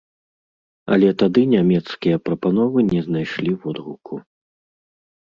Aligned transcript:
Але 0.95 1.09
тады 1.25 1.43
нямецкія 1.55 2.21
прапановы 2.25 2.89
не 2.91 3.01
знайшлі 3.11 3.51
водгуку. 3.63 4.13